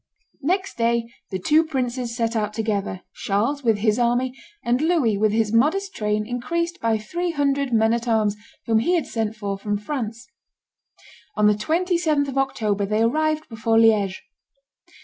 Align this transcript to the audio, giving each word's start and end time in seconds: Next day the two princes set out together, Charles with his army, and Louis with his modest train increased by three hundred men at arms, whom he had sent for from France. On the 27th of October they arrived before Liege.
Next 0.41 0.79
day 0.79 1.13
the 1.29 1.37
two 1.37 1.63
princes 1.63 2.15
set 2.15 2.35
out 2.35 2.53
together, 2.55 3.03
Charles 3.13 3.63
with 3.63 3.77
his 3.77 3.99
army, 3.99 4.33
and 4.65 4.81
Louis 4.81 5.15
with 5.15 5.31
his 5.31 5.53
modest 5.53 5.93
train 5.93 6.25
increased 6.25 6.81
by 6.81 6.97
three 6.97 7.29
hundred 7.29 7.71
men 7.71 7.93
at 7.93 8.07
arms, 8.07 8.35
whom 8.65 8.79
he 8.79 8.95
had 8.95 9.05
sent 9.05 9.35
for 9.35 9.59
from 9.59 9.77
France. 9.77 10.25
On 11.37 11.45
the 11.45 11.53
27th 11.53 12.29
of 12.29 12.39
October 12.39 12.83
they 12.83 13.03
arrived 13.03 13.47
before 13.47 13.77
Liege. 13.77 14.23